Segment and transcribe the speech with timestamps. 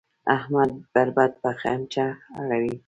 [0.35, 2.05] احمد برېت په خمچه
[2.39, 2.73] اړوي.